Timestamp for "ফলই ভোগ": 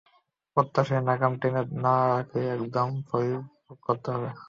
3.07-3.77